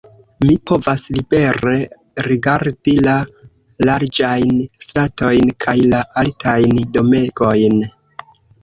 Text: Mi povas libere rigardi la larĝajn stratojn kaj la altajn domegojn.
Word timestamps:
Mi 0.43 0.53
povas 0.69 1.03
libere 1.17 1.73
rigardi 2.29 2.95
la 3.09 3.19
larĝajn 3.91 4.67
stratojn 4.87 5.53
kaj 5.67 5.81
la 5.95 6.05
altajn 6.25 6.85
domegojn. 6.99 7.83